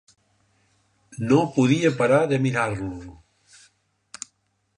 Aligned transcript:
No 1.31 1.41
podia 1.57 1.93
parar 2.01 2.23
de 2.33 2.41
mirar-lo. 2.47 2.91